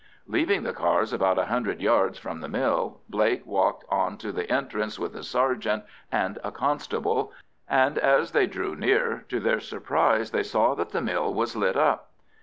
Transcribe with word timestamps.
Leaving 0.25 0.63
the 0.63 0.73
cars 0.73 1.13
about 1.13 1.37
a 1.37 1.45
hundred 1.45 1.79
yards 1.79 2.17
from 2.17 2.39
the 2.41 2.47
mill, 2.49 3.01
Blake 3.07 3.45
walked 3.45 3.85
on 3.87 4.17
to 4.17 4.31
the 4.31 4.51
entrance 4.51 4.97
with 4.97 5.15
a 5.15 5.21
sergeant 5.21 5.83
and 6.11 6.39
a 6.43 6.51
constable, 6.51 7.31
and 7.69 7.99
as 7.99 8.31
they 8.31 8.47
drew 8.47 8.75
near, 8.75 9.25
to 9.29 9.39
their 9.39 9.59
surprise 9.59 10.31
they 10.31 10.41
saw 10.41 10.73
that 10.73 10.89
the 10.89 11.01
mill 11.01 11.31
was 11.31 11.55
lit 11.55 11.77
up. 11.77 12.09